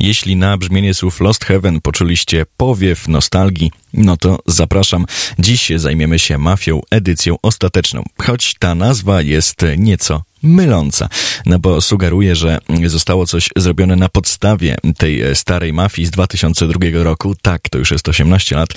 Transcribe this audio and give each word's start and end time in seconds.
Jeśli 0.00 0.36
na 0.36 0.56
brzmienie 0.56 0.94
słów 0.94 1.20
Lost 1.20 1.44
Heaven 1.44 1.80
poczuliście 1.80 2.46
powiew 2.56 3.08
nostalgii, 3.08 3.72
no 3.94 4.16
to 4.16 4.38
zapraszam. 4.46 5.06
Dziś 5.38 5.72
zajmiemy 5.76 6.18
się 6.18 6.38
mafią 6.38 6.80
edycją 6.90 7.36
ostateczną, 7.42 8.04
choć 8.22 8.54
ta 8.58 8.74
nazwa 8.74 9.22
jest 9.22 9.64
nieco 9.76 10.22
myląca, 10.42 11.08
no 11.46 11.58
bo 11.58 11.80
sugeruje, 11.80 12.36
że 12.36 12.58
zostało 12.86 13.26
coś 13.26 13.48
zrobione 13.56 13.96
na 13.96 14.08
podstawie 14.08 14.76
tej 14.98 15.36
starej 15.36 15.72
mafii 15.72 16.06
z 16.06 16.10
2002 16.10 16.78
roku. 16.92 17.34
Tak, 17.42 17.68
to 17.68 17.78
już 17.78 17.90
jest 17.90 18.08
18 18.08 18.56
lat, 18.56 18.68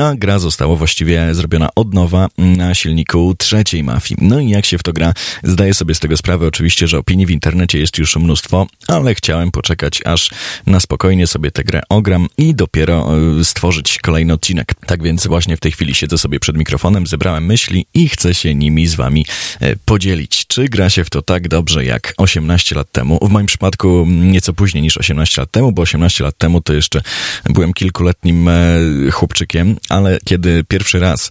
a 0.00 0.14
gra 0.14 0.38
została 0.38 0.76
właściwie 0.76 1.34
zrobiona 1.34 1.68
od 1.74 1.94
nowa 1.94 2.28
na 2.38 2.74
silniku 2.74 3.34
trzeciej 3.38 3.84
mafii. 3.84 4.18
No 4.22 4.40
i 4.40 4.48
jak 4.48 4.66
się 4.66 4.78
w 4.78 4.82
to 4.82 4.92
gra, 4.92 5.12
zdaję 5.42 5.74
sobie 5.74 5.94
z 5.94 6.00
tego 6.00 6.16
sprawę 6.16 6.46
oczywiście, 6.46 6.88
że 6.88 6.98
opinii 6.98 7.26
w 7.26 7.30
internecie 7.30 7.78
jest 7.78 7.98
już 7.98 8.16
mnóstwo, 8.16 8.66
ale 8.88 9.14
chciałem 9.14 9.50
poczekać, 9.50 10.00
aż 10.04 10.30
na 10.66 10.80
spokojnie 10.80 11.26
sobie 11.26 11.50
tę 11.50 11.64
grę 11.64 11.80
ogram 11.88 12.26
i 12.38 12.54
dopiero 12.54 13.08
e, 13.40 13.44
stworzyć 13.44 13.98
kolejny 13.98 14.32
odcinek. 14.32 14.74
Tak 14.86 15.02
więc 15.02 15.26
właśnie 15.26 15.56
w 15.56 15.60
tej 15.60 15.72
chwili 15.72 15.94
siedzę 15.94 16.18
sobie 16.18 16.40
przed 16.40 16.56
mikrofonem, 16.56 17.06
zebrałem 17.06 17.46
myśli 17.46 17.86
i 17.94 18.08
chcę 18.08 18.34
się 18.34 18.54
nimi 18.54 18.86
z 18.86 18.94
wami 18.94 19.26
e, 19.60 19.76
podzielić. 19.76 20.46
Czy 20.46 20.68
gra 20.68 20.90
się 20.90 21.00
się 21.00 21.04
w 21.04 21.10
to 21.10 21.22
tak 21.22 21.48
dobrze 21.48 21.84
jak 21.84 22.14
18 22.16 22.74
lat 22.74 22.92
temu. 22.92 23.18
W 23.22 23.30
moim 23.30 23.46
przypadku 23.46 24.06
nieco 24.08 24.52
później 24.52 24.82
niż 24.82 24.98
18 24.98 25.42
lat 25.42 25.50
temu, 25.50 25.72
bo 25.72 25.82
18 25.82 26.24
lat 26.24 26.38
temu 26.38 26.60
to 26.60 26.72
jeszcze 26.72 27.02
byłem 27.44 27.72
kilkuletnim 27.72 28.48
e, 28.48 28.80
chłopczykiem, 29.10 29.76
ale 29.90 30.18
kiedy 30.24 30.64
pierwszy 30.64 30.98
raz 30.98 31.30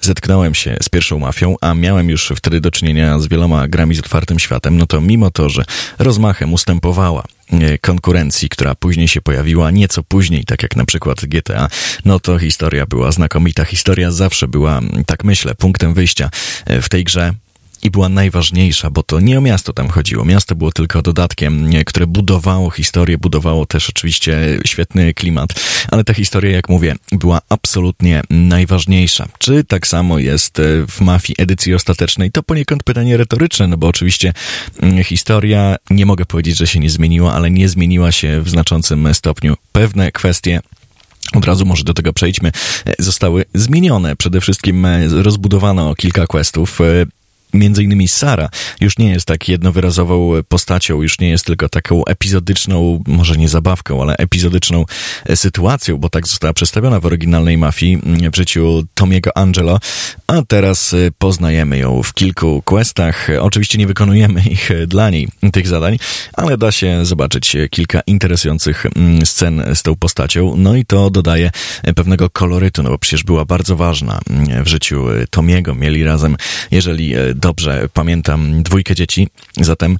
zetknąłem 0.00 0.54
się 0.54 0.76
z 0.82 0.88
pierwszą 0.88 1.18
mafią, 1.18 1.56
a 1.60 1.74
miałem 1.74 2.10
już 2.10 2.32
wtedy 2.36 2.60
do 2.60 2.70
czynienia 2.70 3.18
z 3.18 3.26
wieloma 3.26 3.68
grami 3.68 3.94
z 3.94 3.98
otwartym 3.98 4.38
światem, 4.38 4.76
no 4.76 4.86
to 4.86 5.00
mimo 5.00 5.30
to, 5.30 5.48
że 5.48 5.64
rozmachem 5.98 6.52
ustępowała 6.52 7.24
e, 7.50 7.78
konkurencji, 7.78 8.48
która 8.48 8.74
później 8.74 9.08
się 9.08 9.20
pojawiła, 9.20 9.70
nieco 9.70 10.02
później, 10.02 10.44
tak 10.44 10.62
jak 10.62 10.76
na 10.76 10.84
przykład 10.84 11.24
GTA, 11.24 11.68
no 12.04 12.20
to 12.20 12.38
historia 12.38 12.86
była 12.86 13.12
znakomita. 13.12 13.64
Historia 13.64 14.10
zawsze 14.10 14.48
była, 14.48 14.80
tak 15.06 15.24
myślę, 15.24 15.54
punktem 15.54 15.94
wyjścia 15.94 16.30
e, 16.66 16.82
w 16.82 16.88
tej 16.88 17.04
grze 17.04 17.34
i 17.82 17.90
była 17.90 18.08
najważniejsza, 18.08 18.90
bo 18.90 19.02
to 19.02 19.20
nie 19.20 19.38
o 19.38 19.40
miasto 19.40 19.72
tam 19.72 19.88
chodziło. 19.88 20.24
Miasto 20.24 20.54
było 20.54 20.72
tylko 20.72 21.02
dodatkiem, 21.02 21.70
które 21.86 22.06
budowało 22.06 22.70
historię, 22.70 23.18
budowało 23.18 23.66
też 23.66 23.90
oczywiście 23.90 24.58
świetny 24.66 25.14
klimat, 25.14 25.48
ale 25.90 26.04
ta 26.04 26.14
historia, 26.14 26.50
jak 26.50 26.68
mówię, 26.68 26.94
była 27.12 27.40
absolutnie 27.48 28.22
najważniejsza. 28.30 29.28
Czy 29.38 29.64
tak 29.64 29.86
samo 29.86 30.18
jest 30.18 30.58
e, 30.58 30.62
w 30.88 31.00
mafii 31.00 31.34
edycji 31.38 31.74
ostatecznej? 31.74 32.30
To 32.30 32.42
poniekąd 32.42 32.82
pytanie 32.82 33.16
retoryczne, 33.16 33.66
no 33.66 33.76
bo 33.76 33.86
oczywiście 33.86 34.32
mm, 34.80 35.04
historia, 35.04 35.76
nie 35.90 36.06
mogę 36.06 36.26
powiedzieć, 36.26 36.56
że 36.56 36.66
się 36.66 36.80
nie 36.80 36.90
zmieniła, 36.90 37.32
ale 37.34 37.50
nie 37.50 37.68
zmieniła 37.68 38.12
się 38.12 38.40
w 38.42 38.50
znaczącym 38.50 39.14
stopniu. 39.14 39.56
Pewne 39.72 40.12
kwestie 40.12 40.60
od 41.32 41.44
razu 41.44 41.66
może 41.66 41.84
do 41.84 41.94
tego 41.94 42.12
przejdźmy, 42.12 42.52
e, 42.86 42.94
zostały 42.98 43.44
zmienione. 43.54 44.16
Przede 44.16 44.40
wszystkim 44.40 44.86
e, 44.86 45.08
rozbudowano 45.08 45.94
kilka 45.94 46.26
questów 46.26 46.78
między 47.52 47.82
innymi 47.82 48.08
Sara 48.08 48.48
już 48.80 48.98
nie 48.98 49.10
jest 49.10 49.26
tak 49.26 49.48
jednowyrazową 49.48 50.32
postacią, 50.48 51.02
już 51.02 51.18
nie 51.18 51.28
jest 51.28 51.46
tylko 51.46 51.68
taką 51.68 52.04
epizodyczną, 52.04 53.02
może 53.06 53.36
nie 53.36 53.48
zabawką, 53.48 54.02
ale 54.02 54.16
epizodyczną 54.16 54.84
e, 55.26 55.36
sytuacją, 55.36 55.98
bo 55.98 56.08
tak 56.08 56.28
została 56.28 56.52
przedstawiona 56.52 57.00
w 57.00 57.06
oryginalnej 57.06 57.58
mafii 57.58 57.94
mm, 57.94 58.32
w 58.32 58.36
życiu 58.36 58.84
Tomiego 58.94 59.36
Angelo, 59.36 59.78
a 60.26 60.42
teraz 60.48 60.94
e, 60.94 60.96
poznajemy 61.18 61.78
ją 61.78 62.02
w 62.02 62.14
kilku 62.14 62.62
questach. 62.64 63.28
Oczywiście 63.40 63.78
nie 63.78 63.86
wykonujemy 63.86 64.42
ich 64.56 64.70
e, 64.70 64.86
dla 64.86 65.10
niej, 65.10 65.28
tych 65.52 65.68
zadań, 65.68 65.98
ale 66.32 66.58
da 66.58 66.72
się 66.72 67.06
zobaczyć 67.06 67.56
kilka 67.70 68.00
interesujących 68.06 68.86
mm, 68.86 69.26
scen 69.26 69.64
z 69.74 69.82
tą 69.82 69.96
postacią, 69.96 70.54
no 70.56 70.76
i 70.76 70.84
to 70.84 71.10
dodaje 71.10 71.50
pewnego 71.96 72.30
kolorytu, 72.30 72.82
no 72.82 72.90
bo 72.90 72.98
przecież 72.98 73.24
była 73.24 73.44
bardzo 73.44 73.76
ważna 73.76 74.20
mm, 74.30 74.64
w 74.64 74.68
życiu 74.68 75.04
Tomiego. 75.30 75.74
Mieli 75.74 76.04
razem, 76.04 76.36
jeżeli 76.70 77.14
dobrze 77.42 77.88
pamiętam 77.92 78.62
dwójkę 78.62 78.94
dzieci, 78.94 79.28
zatem 79.60 79.98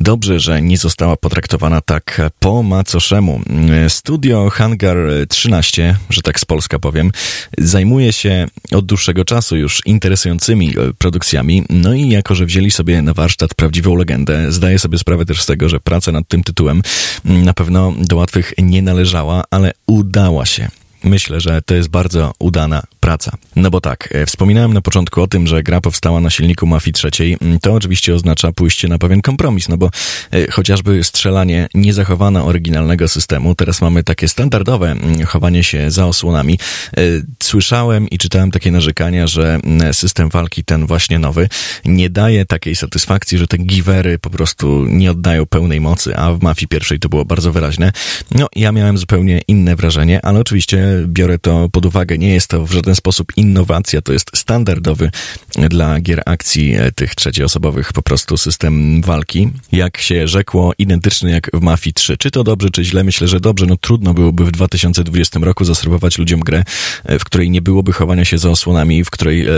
Dobrze, 0.00 0.40
że 0.40 0.62
nie 0.62 0.78
została 0.78 1.16
potraktowana 1.16 1.80
tak 1.80 2.30
po 2.38 2.62
macoszemu. 2.62 3.40
Studio 3.88 4.50
Hangar 4.50 4.96
13, 5.28 5.96
że 6.10 6.22
tak 6.22 6.40
z 6.40 6.44
Polska 6.44 6.78
powiem, 6.78 7.10
zajmuje 7.58 8.12
się 8.12 8.46
od 8.72 8.86
dłuższego 8.86 9.24
czasu 9.24 9.56
już 9.56 9.82
interesującymi 9.86 10.74
produkcjami, 10.98 11.64
no 11.70 11.94
i 11.94 12.08
jako, 12.08 12.34
że 12.34 12.46
wzięli 12.46 12.70
sobie 12.70 13.02
na 13.02 13.14
warsztat 13.14 13.54
prawdziwą 13.54 13.94
legendę, 13.96 14.52
zdaję 14.52 14.78
sobie 14.78 14.98
sprawę 14.98 15.24
też 15.24 15.42
z 15.42 15.46
tego, 15.46 15.68
że 15.68 15.80
praca 15.80 16.12
nad 16.12 16.28
tym 16.28 16.44
tytułem 16.44 16.82
na 17.24 17.54
pewno 17.54 17.94
do 17.98 18.16
łatwych 18.16 18.52
nie 18.58 18.82
należała, 18.82 19.44
ale 19.50 19.72
udała 19.86 20.46
się. 20.46 20.68
Myślę, 21.04 21.40
że 21.40 21.62
to 21.62 21.74
jest 21.74 21.88
bardzo 21.88 22.32
udana 22.38 22.82
praca. 23.00 23.36
No 23.56 23.70
bo 23.70 23.80
tak, 23.80 24.08
e, 24.12 24.26
wspominałem 24.26 24.74
na 24.74 24.80
początku 24.80 25.22
o 25.22 25.26
tym, 25.26 25.46
że 25.46 25.62
gra 25.62 25.80
powstała 25.80 26.20
na 26.20 26.30
silniku 26.30 26.66
Mafii 26.66 26.92
trzeciej. 26.92 27.36
Mm, 27.40 27.58
to 27.58 27.72
oczywiście 27.74 28.14
oznacza 28.14 28.52
pójście 28.52 28.88
na 28.88 28.98
pewien 28.98 29.22
kompromis, 29.22 29.68
no 29.68 29.76
bo 29.76 29.90
e, 30.32 30.50
chociażby 30.50 31.04
strzelanie 31.04 31.68
nie 31.74 31.92
zachowano 31.92 32.44
oryginalnego 32.44 33.08
systemu. 33.08 33.54
Teraz 33.54 33.80
mamy 33.80 34.04
takie 34.04 34.28
standardowe 34.28 34.90
mm, 34.90 35.26
chowanie 35.26 35.64
się 35.64 35.90
za 35.90 36.06
osłonami. 36.06 36.58
E, 36.96 37.00
słyszałem 37.42 38.08
i 38.08 38.18
czytałem 38.18 38.50
takie 38.50 38.70
narzekania, 38.70 39.26
że 39.26 39.60
mm, 39.64 39.94
system 39.94 40.28
walki 40.28 40.64
ten 40.64 40.86
właśnie 40.86 41.18
nowy 41.18 41.48
nie 41.84 42.10
daje 42.10 42.44
takiej 42.44 42.76
satysfakcji, 42.76 43.38
że 43.38 43.46
te 43.46 43.58
givery 43.58 44.18
po 44.18 44.30
prostu 44.30 44.84
nie 44.84 45.10
oddają 45.10 45.46
pełnej 45.46 45.80
mocy, 45.80 46.16
a 46.16 46.32
w 46.32 46.42
Mafii 46.42 46.68
pierwszej 46.68 46.98
to 46.98 47.08
było 47.08 47.24
bardzo 47.24 47.52
wyraźne. 47.52 47.92
No, 48.30 48.46
ja 48.56 48.72
miałem 48.72 48.98
zupełnie 48.98 49.40
inne 49.48 49.76
wrażenie, 49.76 50.24
ale 50.24 50.40
oczywiście 50.40 50.87
biorę 51.06 51.38
to 51.38 51.68
pod 51.68 51.86
uwagę. 51.86 52.18
Nie 52.18 52.34
jest 52.34 52.48
to 52.48 52.66
w 52.66 52.72
żaden 52.72 52.94
sposób 52.94 53.32
innowacja, 53.36 54.02
to 54.02 54.12
jest 54.12 54.30
standardowy 54.34 55.10
dla 55.54 56.00
gier 56.00 56.22
akcji 56.26 56.74
e, 56.74 56.92
tych 56.92 57.14
trzecioosobowych 57.14 57.92
po 57.92 58.02
prostu 58.02 58.36
system 58.36 59.02
walki. 59.02 59.50
Jak 59.72 59.98
się 59.98 60.28
rzekło, 60.28 60.72
identyczny 60.78 61.30
jak 61.30 61.50
w 61.52 61.60
Mafii 61.60 61.94
3. 61.94 62.16
Czy 62.16 62.30
to 62.30 62.44
dobrze, 62.44 62.70
czy 62.70 62.84
źle? 62.84 63.04
Myślę, 63.04 63.28
że 63.28 63.40
dobrze. 63.40 63.66
No 63.66 63.76
trudno 63.76 64.14
byłoby 64.14 64.44
w 64.44 64.50
2020 64.50 65.40
roku 65.42 65.64
zaserwować 65.64 66.18
ludziom 66.18 66.40
grę, 66.40 66.64
e, 67.04 67.18
w 67.18 67.24
której 67.24 67.50
nie 67.50 67.62
byłoby 67.62 67.92
chowania 67.92 68.24
się 68.24 68.38
za 68.38 68.50
osłonami, 68.50 69.04
w 69.04 69.10
której 69.10 69.46
e, 69.46 69.52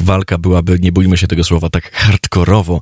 walka 0.00 0.38
byłaby, 0.38 0.78
nie 0.80 0.92
bójmy 0.92 1.18
się 1.18 1.26
tego 1.26 1.44
słowa, 1.44 1.70
tak 1.70 1.92
hardkorowo 1.92 2.80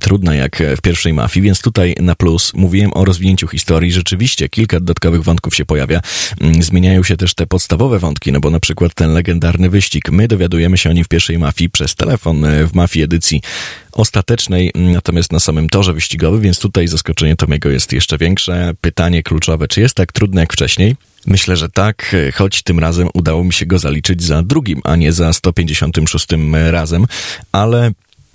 trudna 0.00 0.34
jak 0.34 0.62
w 0.76 0.80
pierwszej 0.80 1.12
Mafii, 1.12 1.44
więc 1.44 1.62
tutaj 1.62 1.94
na 2.00 2.14
plus 2.14 2.54
mówiłem 2.54 2.90
o 2.94 3.04
rozwinięciu 3.04 3.48
historii. 3.48 3.92
Rzeczywiście 3.92 4.48
kilka 4.48 4.80
dodatkowych 4.80 5.22
wątków 5.22 5.54
się 5.54 5.64
pojawia. 5.64 6.00
Mm, 6.40 6.62
zmieniają 6.62 7.02
się 7.02 7.16
też 7.16 7.31
też 7.32 7.34
te 7.34 7.46
podstawowe 7.46 7.98
wątki, 7.98 8.32
no 8.32 8.40
bo 8.40 8.50
na 8.50 8.60
przykład 8.60 8.94
ten 8.94 9.12
legendarny 9.12 9.70
wyścig, 9.70 10.10
my 10.10 10.28
dowiadujemy 10.28 10.78
się 10.78 10.90
o 10.90 10.92
nim 10.92 11.04
w 11.04 11.08
pierwszej 11.08 11.38
mafii 11.38 11.70
przez 11.70 11.94
telefon 11.94 12.44
e, 12.44 12.66
w 12.66 12.74
mafii 12.74 13.04
edycji 13.04 13.40
ostatecznej, 13.92 14.70
natomiast 14.74 15.32
na 15.32 15.40
samym 15.40 15.68
torze 15.68 15.92
wyścigowym, 15.92 16.40
więc 16.40 16.58
tutaj 16.58 16.88
zaskoczenie 16.88 17.36
Tomiego 17.36 17.70
jest 17.70 17.92
jeszcze 17.92 18.18
większe. 18.18 18.74
Pytanie 18.80 19.22
kluczowe, 19.22 19.68
czy 19.68 19.80
jest 19.80 19.94
tak 19.94 20.12
trudne 20.12 20.40
jak 20.40 20.52
wcześniej? 20.52 20.96
Myślę, 21.26 21.56
że 21.56 21.68
tak, 21.68 22.14
e, 22.14 22.32
choć 22.32 22.62
tym 22.62 22.78
razem 22.78 23.08
udało 23.14 23.44
mi 23.44 23.52
się 23.52 23.66
go 23.66 23.78
zaliczyć 23.78 24.22
za 24.22 24.42
drugim, 24.42 24.80
a 24.84 24.96
nie 24.96 25.12
za 25.12 25.32
156 25.32 26.26
razem, 26.70 27.06
ale 27.52 27.90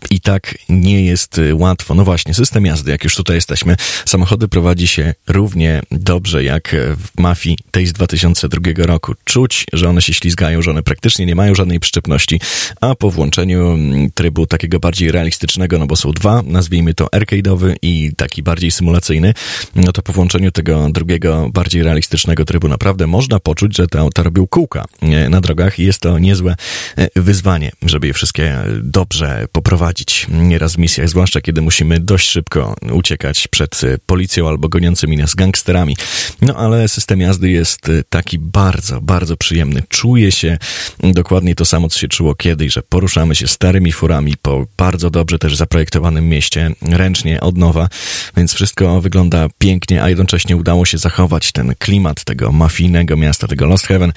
i 0.09 0.21
tak 0.21 0.57
nie 0.69 1.05
jest 1.05 1.37
y, 1.37 1.55
łatwo. 1.55 1.95
No 1.95 2.03
właśnie, 2.03 2.33
system 2.33 2.65
jazdy, 2.65 2.91
jak 2.91 3.03
już 3.03 3.15
tutaj 3.15 3.35
jesteśmy, 3.35 3.75
samochody 4.05 4.47
prowadzi 4.47 4.87
się 4.87 5.13
równie 5.27 5.81
dobrze 5.91 6.43
jak 6.43 6.75
w 6.97 7.19
mafii 7.19 7.57
tej 7.71 7.87
z 7.87 7.93
2002 7.93 8.59
roku. 8.85 9.13
Czuć, 9.23 9.65
że 9.73 9.89
one 9.89 10.01
się 10.01 10.13
ślizgają, 10.13 10.61
że 10.61 10.71
one 10.71 10.83
praktycznie 10.83 11.25
nie 11.25 11.35
mają 11.35 11.55
żadnej 11.55 11.79
przyczepności, 11.79 12.39
a 12.81 12.95
po 12.95 13.11
włączeniu 13.11 13.71
mm, 13.71 14.11
trybu 14.11 14.47
takiego 14.47 14.79
bardziej 14.79 15.11
realistycznego, 15.11 15.77
no 15.77 15.87
bo 15.87 15.95
są 15.95 16.11
dwa, 16.11 16.43
nazwijmy 16.45 16.93
to 16.93 17.05
arcade'owy 17.05 17.75
i 17.81 18.11
taki 18.17 18.43
bardziej 18.43 18.71
symulacyjny, 18.71 19.33
no 19.75 19.91
to 19.91 20.01
po 20.01 20.13
włączeniu 20.13 20.51
tego 20.51 20.89
drugiego, 20.89 21.49
bardziej 21.53 21.83
realistycznego 21.83 22.45
trybu 22.45 22.67
naprawdę 22.67 23.07
można 23.07 23.39
poczuć, 23.39 23.77
że 23.77 23.87
te 23.87 23.99
auta 23.99 24.23
robią 24.23 24.47
kółka 24.47 24.85
na 25.29 25.41
drogach 25.41 25.79
i 25.79 25.83
jest 25.83 25.99
to 25.99 26.19
niezłe 26.19 26.55
e, 26.97 27.21
wyzwanie, 27.21 27.71
żeby 27.81 28.07
je 28.07 28.13
wszystkie 28.13 28.57
dobrze 28.81 29.45
poprowadzić 29.51 29.86
prowadzić 29.87 30.27
nieraz 30.29 30.75
w 30.75 30.77
misjach, 30.77 31.09
zwłaszcza 31.09 31.41
kiedy 31.41 31.61
musimy 31.61 31.99
dość 31.99 32.29
szybko 32.29 32.75
uciekać 32.91 33.47
przed 33.47 33.83
e, 33.83 33.97
policją 34.05 34.47
albo 34.47 34.69
goniącymi 34.69 35.17
nas 35.17 35.35
gangsterami. 35.35 35.97
No 36.41 36.55
ale 36.55 36.87
system 36.87 37.21
jazdy 37.21 37.49
jest 37.49 37.89
e, 37.89 38.03
taki 38.09 38.39
bardzo, 38.39 39.01
bardzo 39.01 39.37
przyjemny. 39.37 39.83
Czuje 39.89 40.31
się 40.31 40.57
dokładnie 41.03 41.55
to 41.55 41.65
samo, 41.65 41.89
co 41.89 41.99
się 41.99 42.07
czuło 42.07 42.35
kiedyś, 42.35 42.73
że 42.73 42.81
poruszamy 42.81 43.35
się 43.35 43.47
starymi 43.47 43.91
furami 43.91 44.33
po 44.41 44.65
bardzo 44.77 45.09
dobrze 45.09 45.39
też 45.39 45.55
zaprojektowanym 45.55 46.29
mieście, 46.29 46.71
ręcznie, 46.81 47.41
od 47.41 47.57
nowa, 47.57 47.89
więc 48.37 48.53
wszystko 48.53 49.01
wygląda 49.01 49.47
pięknie, 49.57 50.03
a 50.03 50.09
jednocześnie 50.09 50.57
udało 50.57 50.85
się 50.85 50.97
zachować 50.97 51.51
ten 51.51 51.75
klimat 51.79 52.23
tego 52.23 52.51
mafijnego 52.51 53.17
miasta, 53.17 53.47
tego 53.47 53.65
Lost 53.65 53.87
Heaven, 53.87 54.13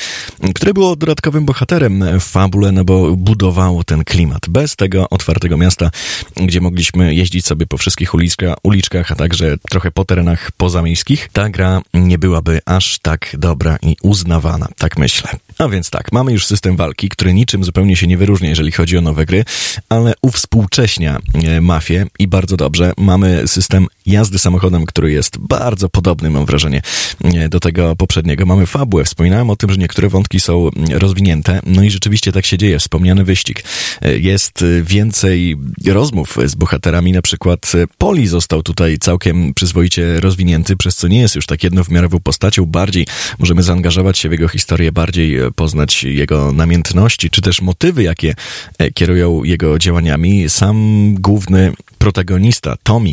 które 0.55 0.75
było 0.75 0.97
dodatkowym 0.97 1.45
bohaterem 1.45 2.21
w 2.21 2.25
fabule, 2.25 2.73
no 2.73 2.85
bo 2.85 3.17
budowało 3.17 3.85
ten 3.85 4.05
klimat. 4.05 4.49
Bez 4.49 4.77
tego 4.77 5.09
otwartego 5.11 5.60
miasta, 5.61 5.91
gdzie 6.37 6.61
mogliśmy 6.61 7.15
jeździć 7.15 7.47
sobie 7.47 7.67
po 7.67 7.79
wszystkich 7.79 8.15
uliczka, 8.15 8.55
uliczkach, 8.63 9.13
a 9.13 9.15
także 9.15 9.57
trochę 9.71 9.91
po 9.91 10.05
terenach 10.05 10.53
pozamiejskich, 10.53 11.29
ta 11.33 11.49
gra 11.49 11.83
nie 11.95 12.19
byłaby 12.19 12.61
aż 12.67 12.99
tak 12.99 13.37
dobra 13.39 13.79
i 13.83 13.97
uznawana, 14.03 14.69
tak 14.79 14.99
myślę. 14.99 15.31
A 15.59 15.69
więc 15.69 15.91
tak, 15.91 16.13
mamy 16.13 16.33
już 16.33 16.47
system 16.47 16.77
walki, 16.77 17.09
który 17.09 17.35
niczym 17.35 17.65
zupełnie 17.65 17.97
się 17.97 18.07
nie 18.07 18.17
wyróżnia, 18.17 18.49
jeżeli 18.49 18.73
chodzi 18.73 18.99
o 18.99 19.01
nowe 19.01 19.27
gry, 19.27 19.45
ale 19.89 20.15
uwspółcześnia 20.23 21.19
e, 21.35 21.61
mafię 21.61 22.07
i 22.19 22.29
bardzo 22.29 22.57
dobrze. 22.57 22.93
Mamy 22.99 23.49
system 23.49 23.87
jazdy 24.07 24.39
samochodem, 24.39 24.87
który 24.87 25.13
jest 25.13 25.39
bardzo 25.39 25.89
podobny, 25.89 26.31
mam 26.31 26.47
wrażenie, 26.47 26.83
e, 27.25 27.49
do 27.49 27.61
tego 27.61 27.97
poprzedniego. 27.97 28.47
Mamy 28.47 28.67
fabułę. 28.67 29.05
Wspominałem 29.05 29.51
o 29.51 29.57
tym, 29.57 29.71
że 29.71 29.77
niektóre 29.77 30.09
wątki 30.09 30.41
są 30.41 30.71
rozwinięte, 30.93 31.61
no 31.67 31.83
i 31.83 31.91
rzeczywiście 31.91 32.33
tak 32.33 32.47
się 32.47 32.59
dzieje. 32.59 32.79
Wspomniany 32.79 33.25
wyścig. 33.25 33.65
E, 34.03 34.19
jest 34.19 34.65
więcej 34.83 35.50
rozmów 35.87 36.37
z 36.45 36.55
bohaterami, 36.55 37.13
na 37.13 37.23
przykład 37.23 37.73
Poli 37.99 38.27
został 38.27 38.63
tutaj 38.63 38.99
całkiem 38.99 39.55
przyzwoicie 39.55 40.21
rozwinięty, 40.21 40.77
przez 40.77 40.97
co 40.97 41.09
nie 41.09 41.21
jest 41.21 41.37
już 41.37 41.47
tak 41.47 41.65
jednowymiarową 41.65 42.21
postacią, 42.21 42.67
bardziej 42.67 43.07
możemy 43.39 43.63
zaangażować 43.63 44.19
się 44.19 44.29
w 44.29 44.33
jego 44.33 44.49
historię, 44.49 44.93
bardziej 44.93 45.39
poznać 45.57 46.05
jego 46.05 46.53
namiętności, 46.53 47.31
czy 47.31 47.43
też 47.43 47.63
motywy, 47.63 48.03
jakie 48.03 48.35
e, 48.79 48.91
kierują 48.91 49.45
jego 49.45 49.79
działaniami. 49.79 50.49
Sam 50.49 51.15
główny 51.15 51.73
protagonista, 52.01 52.77
Tommy, 52.83 53.11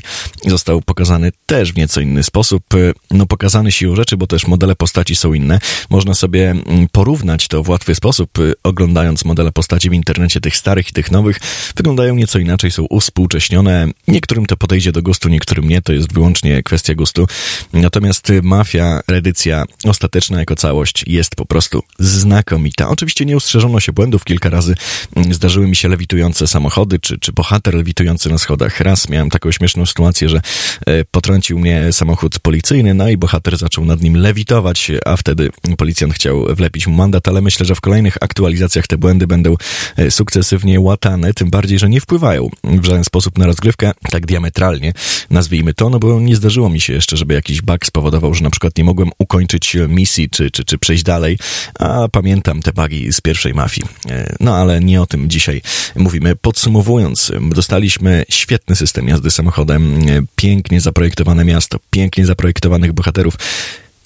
został 0.47 0.81
pokazany 0.81 1.31
też 1.45 1.73
w 1.73 1.75
nieco 1.75 2.01
inny 2.01 2.23
sposób. 2.23 2.63
No, 3.11 3.25
pokazany 3.25 3.71
siłą 3.71 3.95
rzeczy, 3.95 4.17
bo 4.17 4.27
też 4.27 4.47
modele 4.47 4.75
postaci 4.75 5.15
są 5.15 5.33
inne. 5.33 5.59
Można 5.89 6.13
sobie 6.13 6.51
mm, 6.51 6.87
porównać 6.91 7.47
to 7.47 7.63
w 7.63 7.69
łatwy 7.69 7.95
sposób, 7.95 8.39
y, 8.39 8.53
oglądając 8.63 9.25
modele 9.25 9.51
postaci 9.51 9.89
w 9.89 9.93
internecie, 9.93 10.41
tych 10.41 10.57
starych 10.57 10.89
i 10.89 10.93
tych 10.93 11.11
nowych. 11.11 11.39
Wyglądają 11.75 12.15
nieco 12.15 12.39
inaczej, 12.39 12.71
są 12.71 12.83
uspółcześnione. 12.89 13.87
Niektórym 14.07 14.45
to 14.45 14.57
podejdzie 14.57 14.91
do 14.91 15.01
gustu, 15.01 15.29
niektórym 15.29 15.69
nie, 15.69 15.81
to 15.81 15.93
jest 15.93 16.13
wyłącznie 16.13 16.63
kwestia 16.63 16.95
gustu. 16.95 17.27
Natomiast 17.73 18.31
Mafia, 18.43 19.01
edycja 19.07 19.65
ostateczna 19.83 20.39
jako 20.39 20.55
całość 20.55 21.03
jest 21.07 21.35
po 21.35 21.45
prostu 21.45 21.83
znakomita. 21.99 22.89
Oczywiście 22.89 23.25
nie 23.25 23.37
ustrzeżono 23.37 23.79
się 23.79 23.91
błędów, 23.91 24.23
kilka 24.23 24.49
razy 24.49 24.75
mm, 25.15 25.33
zdarzyły 25.33 25.67
mi 25.67 25.75
się 25.75 25.87
lewitujące 25.89 26.47
samochody, 26.47 26.99
czy, 26.99 27.19
czy 27.19 27.31
bohater 27.31 27.73
lewitujący 27.73 28.29
na 28.29 28.37
schodach 28.37 28.76
raz 28.79 29.09
miałem 29.09 29.29
taką 29.29 29.51
śmieszną 29.51 29.85
sytuację, 29.85 30.29
że 30.29 30.41
e, 30.85 31.05
potrącił 31.05 31.59
mnie 31.59 31.93
samochód 31.93 32.39
policyjny, 32.39 32.93
no 32.93 33.09
i 33.09 33.17
bohater 33.17 33.57
zaczął 33.57 33.85
nad 33.85 34.01
nim 34.01 34.15
lewitować, 34.15 34.91
a 35.05 35.17
wtedy 35.17 35.49
policjant 35.77 36.13
chciał 36.13 36.45
wlepić 36.55 36.87
mu 36.87 36.95
mandat, 36.95 37.27
ale 37.27 37.41
myślę, 37.41 37.65
że 37.65 37.75
w 37.75 37.81
kolejnych 37.81 38.17
aktualizacjach 38.21 38.87
te 38.87 38.97
błędy 38.97 39.27
będą 39.27 39.55
e, 39.97 40.11
sukcesywnie 40.11 40.79
łatane, 40.79 41.33
tym 41.33 41.49
bardziej, 41.49 41.79
że 41.79 41.89
nie 41.89 42.01
wpływają 42.01 42.49
w 42.63 42.85
żaden 42.85 43.03
sposób 43.03 43.37
na 43.37 43.45
rozgrywkę, 43.45 43.91
tak 44.11 44.25
diametralnie, 44.25 44.93
nazwijmy 45.29 45.73
to, 45.73 45.89
no 45.89 45.99
bo 45.99 46.19
nie 46.19 46.35
zdarzyło 46.35 46.69
mi 46.69 46.81
się 46.81 46.93
jeszcze, 46.93 47.17
żeby 47.17 47.33
jakiś 47.33 47.61
bug 47.61 47.85
spowodował, 47.85 48.33
że 48.33 48.43
na 48.43 48.49
przykład 48.49 48.77
nie 48.77 48.83
mogłem 48.83 49.09
ukończyć 49.17 49.77
misji, 49.89 50.29
czy, 50.29 50.51
czy, 50.51 50.65
czy 50.65 50.77
przejść 50.77 51.03
dalej, 51.03 51.37
a 51.79 52.07
pamiętam 52.11 52.61
te 52.61 52.71
bugi 52.73 53.13
z 53.13 53.21
pierwszej 53.21 53.53
mafii. 53.53 53.87
E, 54.09 54.35
no 54.39 54.55
ale 54.55 54.79
nie 54.79 55.01
o 55.01 55.05
tym 55.05 55.29
dzisiaj 55.29 55.61
mówimy. 55.95 56.35
Podsumowując, 56.35 57.31
dostaliśmy 57.41 58.25
świetny 58.29 58.66
świetny 58.67 58.75
system 58.75 59.07
jazdy 59.07 59.31
samochodem, 59.31 59.99
pięknie 60.35 60.81
zaprojektowane 60.81 61.45
miasto, 61.45 61.79
pięknie 61.91 62.25
zaprojektowanych 62.25 62.93
bohaterów. 62.93 63.37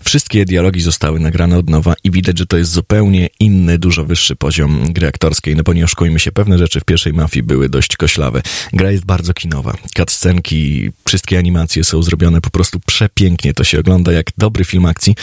Wszystkie 0.03 0.45
dialogi 0.45 0.81
zostały 0.81 1.19
nagrane 1.19 1.57
od 1.57 1.69
nowa 1.69 1.93
i 2.03 2.11
widać, 2.11 2.37
że 2.37 2.45
to 2.45 2.57
jest 2.57 2.71
zupełnie 2.71 3.29
inny, 3.39 3.77
dużo 3.77 4.05
wyższy 4.05 4.35
poziom 4.35 4.93
gry 4.93 5.07
aktorskiej, 5.07 5.55
no 5.55 5.63
bo 5.63 5.73
nie 5.73 5.85
się, 6.17 6.31
pewne 6.31 6.57
rzeczy 6.57 6.79
w 6.79 6.83
pierwszej 6.83 7.13
mafii 7.13 7.43
były 7.43 7.69
dość 7.69 7.97
koślawe. 7.97 8.41
Gra 8.73 8.91
jest 8.91 9.05
bardzo 9.05 9.33
kinowa. 9.33 9.77
Cutscenki, 9.97 10.91
wszystkie 11.05 11.37
animacje 11.37 11.83
są 11.83 12.03
zrobione 12.03 12.41
po 12.41 12.49
prostu 12.49 12.79
przepięknie. 12.85 13.53
To 13.53 13.63
się 13.63 13.79
ogląda 13.79 14.11
jak 14.11 14.27
dobry 14.37 14.65
film 14.65 14.85
akcji, 14.85 15.15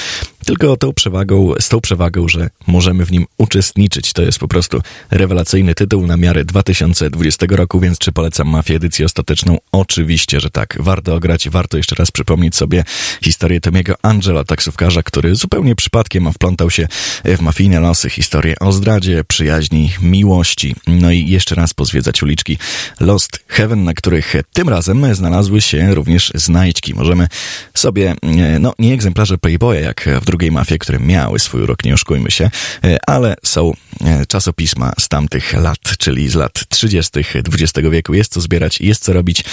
tylko 0.49 0.77
tą 0.77 0.93
przewagą, 0.93 1.53
z 1.61 1.69
tą 1.69 1.81
przewagą, 1.81 2.29
że 2.29 2.51
możemy 2.67 3.05
w 3.05 3.13
nim 3.13 3.27
uczestniczyć. 3.39 4.13
To 4.13 4.23
jest 4.23 4.39
po 4.39 4.49
prostu 4.49 4.81
rewelacyjny 5.11 5.75
tytuł 5.75 6.07
na 6.07 6.17
miarę 6.17 6.45
2020 6.45 7.47
roku, 7.51 7.81
więc 7.81 7.99
czy 7.99 8.13
polecam 8.13 8.49
Mafię 8.49 8.75
edycję 8.75 9.07
ostateczną? 9.07 9.59
Oczywiście, 9.73 10.41
że 10.41 10.51
tak. 10.51 10.77
Warto 10.81 11.15
ograć, 11.15 11.49
warto 11.49 11.77
jeszcze 11.77 11.95
raz 11.95 12.11
przypomnieć 12.11 12.57
sobie 12.57 12.85
historię 13.23 13.61
Tomiego 13.61 13.95
Angela, 14.03 14.45
taksówkarza, 14.45 15.03
który 15.03 15.35
zupełnie 15.35 15.75
przypadkiem 15.75 16.33
wplątał 16.33 16.71
się 16.71 16.89
w 17.25 17.41
mafijne 17.41 17.81
losy, 17.81 18.11
historię 18.11 18.55
o 18.61 18.73
zdradzie, 18.73 19.25
przyjaźni, 19.25 19.91
miłości. 20.03 20.75
No 20.87 21.11
i 21.11 21.29
jeszcze 21.29 21.55
raz 21.55 21.75
pozwiedzać 21.75 22.23
uliczki 22.23 22.59
Lost 23.01 23.45
Heaven, 23.49 23.85
na 23.85 23.95
których 23.95 24.35
tym 24.53 24.69
razem 24.69 25.15
znalazły 25.15 25.61
się 25.61 25.95
również 25.95 26.33
znajdźki. 26.35 26.95
Możemy 26.95 27.29
sobie, 27.75 28.15
e, 28.23 28.59
no 28.59 28.75
nie 28.79 28.95
egzemplarze 28.95 29.39
Playboya, 29.39 29.81
jak 29.81 30.09
w 30.23 30.25
drugim 30.25 30.38
drugiej 30.39 30.53
mafie, 30.53 30.79
które 30.79 30.99
miały 30.99 31.39
swój 31.39 31.63
urok, 31.63 31.85
nie 31.85 31.95
oszukujmy 31.95 32.31
się, 32.31 32.51
e, 32.85 32.99
ale 33.07 33.37
są 33.45 33.73
e, 34.05 34.27
czasopisma 34.27 34.93
z 34.99 35.09
tamtych 35.09 35.53
lat, 35.53 35.79
czyli 35.99 36.29
z 36.29 36.35
lat 36.35 36.69
30. 36.69 37.21
XX 37.53 37.89
wieku. 37.91 38.15
Jest 38.15 38.33
co 38.33 38.41
zbierać, 38.41 38.81
jest 38.81 39.05
co 39.05 39.13
robić 39.13 39.45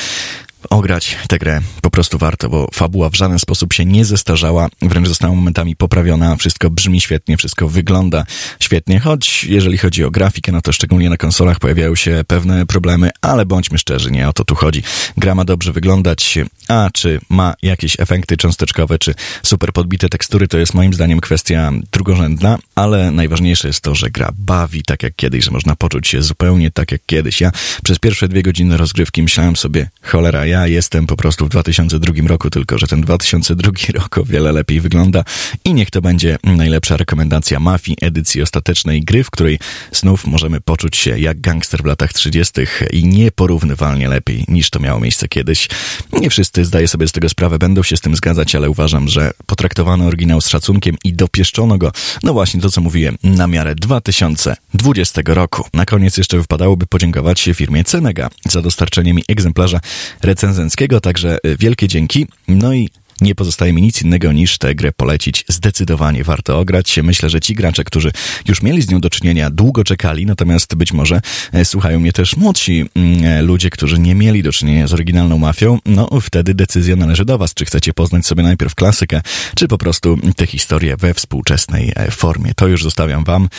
ograć 0.70 1.18
tę 1.28 1.40
grę 1.40 1.62
po 1.82 1.90
prostu 1.90 2.18
warto, 2.18 2.50
bo 2.50 2.70
fabuła 2.74 3.10
w 3.10 3.16
żaden 3.16 3.40
sposób 3.40 3.74
się 3.74 3.86
nie 3.86 4.06
zestarzała, 4.06 4.68
wręcz 4.82 5.08
została 5.08 5.36
momentami 5.36 5.76
poprawiona, 5.76 6.36
wszystko 6.36 6.70
brzmi 6.70 7.02
świetnie, 7.02 7.38
wszystko 7.38 7.70
wygląda 7.70 8.26
świetnie, 8.60 9.00
choć 9.00 9.44
jeżeli 9.44 9.78
chodzi 9.78 10.04
o 10.04 10.12
grafikę, 10.12 10.52
no 10.52 10.62
to 10.62 10.72
szczególnie 10.72 11.10
na 11.10 11.18
konsolach 11.18 11.60
pojawiają 11.60 11.96
się 11.96 12.24
pewne 12.28 12.66
problemy, 12.66 13.10
ale 13.22 13.46
bądźmy 13.46 13.78
szczerzy, 13.78 14.12
nie 14.12 14.30
o 14.30 14.34
to 14.34 14.46
tu 14.46 14.56
chodzi. 14.56 14.84
Gra 15.18 15.36
ma 15.36 15.46
dobrze 15.46 15.74
wyglądać, 15.74 16.40
a 16.68 16.90
czy 16.94 17.20
ma 17.30 17.54
jakieś 17.62 18.00
efekty 18.00 18.38
cząsteczkowe, 18.38 19.00
czy 19.00 19.14
super 19.44 19.74
podbite 19.74 20.10
tekstury, 20.10 20.48
to 20.48 20.58
jest 20.58 20.74
moim 20.74 20.94
zdaniem 20.94 21.20
kwestia 21.20 21.72
drugorzędna, 21.92 22.58
ale 22.76 23.12
najważniejsze 23.12 23.68
jest 23.68 23.82
to, 23.82 23.96
że 23.96 24.10
gra 24.10 24.32
bawi 24.38 24.84
tak 24.84 25.04
jak 25.04 25.16
kiedyś, 25.16 25.46
że 25.46 25.52
można 25.52 25.76
poczuć 25.76 26.08
się 26.08 26.22
zupełnie 26.22 26.72
tak 26.72 26.92
jak 26.92 27.02
kiedyś. 27.06 27.42
Ja 27.42 27.52
przez 27.84 28.00
pierwsze 28.00 28.28
dwie 28.28 28.44
godziny 28.44 28.78
rozgrywki 28.78 29.24
myślałem 29.24 29.56
sobie, 29.56 29.90
cholera, 30.02 30.46
ja 30.46 30.55
ja 30.56 30.68
jestem 30.68 31.08
po 31.08 31.16
prostu 31.16 31.46
w 31.46 31.50
2002 31.50 32.14
roku, 32.28 32.50
tylko 32.50 32.78
że 32.78 32.88
ten 32.88 33.02
2002 33.02 33.72
rok 34.00 34.18
o 34.18 34.24
wiele 34.24 34.52
lepiej 34.52 34.82
wygląda 34.82 35.24
i 35.66 35.74
niech 35.74 35.92
to 35.92 36.02
będzie 36.02 36.38
najlepsza 36.44 36.98
rekomendacja 36.98 37.60
Mafii, 37.60 37.98
edycji 38.02 38.42
ostatecznej 38.42 39.04
gry, 39.04 39.24
w 39.24 39.30
której 39.30 39.60
znów 39.92 40.28
możemy 40.28 40.62
poczuć 40.62 40.98
się 40.98 41.20
jak 41.20 41.42
gangster 41.42 41.84
w 41.84 41.86
latach 41.86 42.14
30. 42.14 42.54
i 42.92 43.06
nieporównywalnie 43.06 44.08
lepiej 44.08 44.46
niż 44.48 44.70
to 44.70 44.80
miało 44.80 45.00
miejsce 45.00 45.28
kiedyś. 45.28 45.68
Nie 46.14 46.30
wszyscy, 46.30 46.66
zdaję 46.66 46.88
sobie 46.88 47.08
z 47.08 47.12
tego 47.12 47.30
sprawę, 47.30 47.60
będą 47.60 47.84
się 47.84 47.98
z 47.98 48.02
tym 48.02 48.16
zgadzać, 48.16 48.56
ale 48.56 48.70
uważam, 48.70 49.08
że 49.08 49.32
potraktowano 49.46 50.06
oryginał 50.06 50.42
z 50.42 50.48
szacunkiem 50.48 50.96
i 51.04 51.14
dopieszczono 51.14 51.78
go, 51.78 51.92
no 52.24 52.34
właśnie 52.34 52.62
to, 52.62 52.70
co 52.70 52.82
mówiłem, 52.82 53.18
na 53.24 53.48
miarę 53.48 53.76
2020 53.76 55.22
roku. 55.26 55.64
Na 55.74 55.86
koniec 55.86 56.18
jeszcze 56.18 56.38
wypadałoby 56.38 56.86
podziękować 56.86 57.40
się 57.40 57.54
firmie 57.54 57.84
Cenega 57.84 58.30
za 58.50 58.62
dostarczenie 58.62 59.14
mi 59.14 59.24
egzemplarza 59.28 59.80
recenzji 60.22 60.45
recenzenckiego, 60.46 61.02
także 61.02 61.38
y, 61.46 61.58
wielkie 61.58 61.88
dzięki. 61.88 62.28
No 62.48 62.74
i 62.74 62.90
nie 63.22 63.36
pozostaje 63.36 63.74
mi 63.74 63.82
nic 63.82 64.02
innego 64.02 64.32
niż 64.32 64.58
tę 64.58 64.76
grę 64.76 64.92
polecić. 64.92 65.46
Zdecydowanie 65.48 66.24
warto 66.24 66.60
ograć. 66.60 67.00
Myślę, 67.04 67.30
że 67.30 67.42
ci 67.42 67.56
gracze, 67.56 67.84
którzy 67.84 68.12
już 68.48 68.62
mieli 68.62 68.82
z 68.82 68.90
nią 68.90 69.00
do 69.00 69.10
czynienia, 69.10 69.50
długo 69.50 69.84
czekali, 69.84 70.26
natomiast 70.26 70.76
być 70.76 70.94
może 70.94 71.22
e, 71.54 71.66
słuchają 71.66 72.00
mnie 72.00 72.14
też 72.14 72.38
młodsi 72.38 72.86
mm, 72.96 73.24
e, 73.24 73.42
ludzie, 73.42 73.70
którzy 73.70 74.00
nie 74.00 74.16
mieli 74.16 74.44
do 74.44 74.52
czynienia 74.52 74.88
z 74.88 74.94
oryginalną 74.94 75.38
mafią. 75.38 75.80
No, 75.86 76.10
wtedy 76.22 76.54
decyzja 76.54 76.96
należy 76.96 77.26
do 77.26 77.38
was. 77.38 77.54
Czy 77.54 77.66
chcecie 77.66 77.94
poznać 77.94 78.26
sobie 78.26 78.44
najpierw 78.44 78.76
klasykę, 78.76 79.22
czy 79.56 79.68
po 79.68 79.78
prostu 79.78 80.18
tę 80.36 80.46
historię 80.48 80.98
we 80.98 81.14
współczesnej 81.14 81.92
e, 81.96 82.12
formie. 82.12 82.54
To 82.56 82.68
już 82.68 82.84
zostawiam 82.84 83.24
wam 83.24 83.50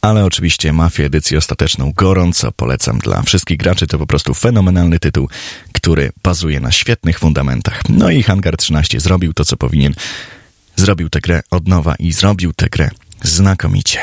ale 0.00 0.24
oczywiście 0.24 0.72
Mafię 0.72 1.04
edycję 1.04 1.38
ostateczną 1.38 1.92
gorąco 1.96 2.52
polecam 2.52 2.98
dla 2.98 3.22
wszystkich 3.22 3.58
graczy. 3.58 3.86
To 3.86 3.98
po 3.98 4.06
prostu 4.06 4.34
fenomenalny 4.34 4.98
tytuł, 4.98 5.28
który 5.72 6.12
bazuje 6.22 6.60
na 6.60 6.72
świetnych 6.72 7.18
fundamentach. 7.18 7.82
No 7.88 8.10
i 8.10 8.22
Hangar 8.22 8.56
13 8.56 9.00
zrobił 9.00 9.32
to, 9.32 9.44
co 9.44 9.56
powinien. 9.56 9.94
Zrobił 10.76 11.08
tę 11.10 11.20
grę 11.20 11.42
od 11.50 11.68
nowa 11.68 11.94
i 11.94 12.12
zrobił 12.12 12.52
tę 12.52 12.68
grę 12.68 12.90
znakomicie. 13.22 14.00